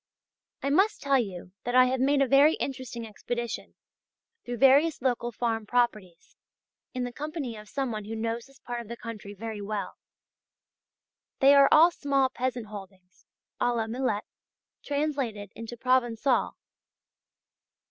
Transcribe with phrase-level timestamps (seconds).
[0.63, 3.75] I must tell you that I have made a very interesting expedition
[4.43, 6.35] through various local farm properties,
[6.91, 9.99] in the company of some one who knows this part of the country very well.
[11.37, 13.27] They are all small peasant holdings,
[13.61, 14.23] à la Millet,
[14.81, 16.53] translated into Provençal.